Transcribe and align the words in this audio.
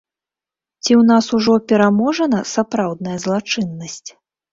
Ці 0.83 0.91
ў 0.95 1.01
нас 1.09 1.25
ужо 1.39 1.57
пераможана 1.71 2.39
сапраўдная 2.53 3.17
злачыннасць? 3.25 4.09